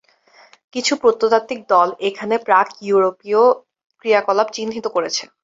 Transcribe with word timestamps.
কিছু 0.73 0.93
প্রত্নতাত্ত্বিক 1.01 1.59
দল 1.69 1.87
এখানে 2.07 2.35
প্রাক-ইউরোপীয় 2.45 3.43
ক্রিয়াকলাপ 4.01 4.47
চিহ্নিত 4.55 4.85
করেছে। 4.95 5.23